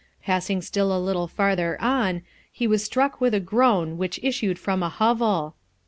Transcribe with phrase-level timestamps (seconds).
[0.23, 4.81] Passing still a little farther on, he was struck with a groan which issued from
[4.81, 5.53] a hovel.